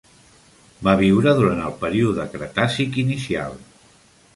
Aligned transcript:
Va 0.87 0.95
viure 1.01 1.35
durant 1.41 1.63
el 1.67 1.77
període 1.85 2.29
cretàcic 2.35 3.03
inicial. 3.07 3.59